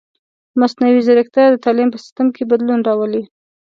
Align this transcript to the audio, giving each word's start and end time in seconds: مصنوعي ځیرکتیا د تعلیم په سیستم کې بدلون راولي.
مصنوعي 0.59 0.99
ځیرکتیا 1.07 1.45
د 1.49 1.55
تعلیم 1.65 1.89
په 1.91 1.97
سیستم 2.03 2.27
کې 2.35 2.43
بدلون 2.51 2.79
راولي. 2.87 3.23